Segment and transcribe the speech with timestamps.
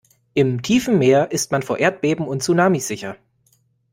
[0.33, 3.17] Im tiefen Meer ist man vor Erdbeben und Tsunamis sicher.